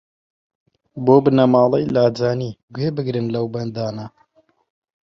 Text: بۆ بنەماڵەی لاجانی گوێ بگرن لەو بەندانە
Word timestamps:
بۆ 1.03 1.15
بنەماڵەی 1.23 1.91
لاجانی 1.95 2.51
گوێ 2.73 2.89
بگرن 2.97 3.27
لەو 3.35 3.45
بەندانە 3.53 4.07